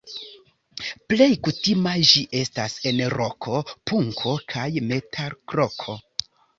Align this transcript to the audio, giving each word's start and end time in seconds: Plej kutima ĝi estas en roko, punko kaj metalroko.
Plej 1.13 1.27
kutima 1.49 1.93
ĝi 2.13 2.25
estas 2.41 2.79
en 2.95 3.05
roko, 3.19 3.63
punko 3.93 4.37
kaj 4.57 4.69
metalroko. 4.91 6.01